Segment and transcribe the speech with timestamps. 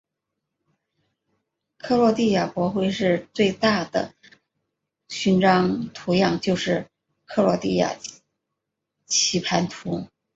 [1.77, 4.15] 克罗地亚国徽中最大的
[5.07, 6.87] 盾章图样就是
[7.27, 7.95] 克罗地亚
[9.05, 10.07] 棋盘图。